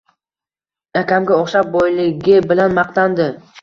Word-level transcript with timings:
Akamga 1.03 1.37
oʻxshab 1.43 1.71
boyligi 1.79 2.43
bilan 2.51 2.79
maqtandi. 2.83 3.35